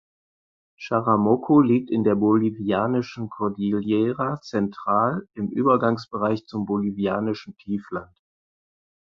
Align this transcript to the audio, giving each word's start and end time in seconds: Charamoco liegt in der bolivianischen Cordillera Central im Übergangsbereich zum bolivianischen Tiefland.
Charamoco 0.77 1.61
liegt 1.61 1.91
in 1.91 2.03
der 2.03 2.15
bolivianischen 2.15 3.29
Cordillera 3.29 4.41
Central 4.41 5.27
im 5.35 5.51
Übergangsbereich 5.51 6.47
zum 6.47 6.65
bolivianischen 6.65 7.55
Tiefland. 7.57 8.11